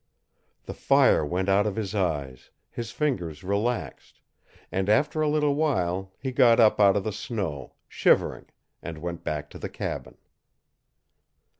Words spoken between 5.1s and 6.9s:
a little while he got up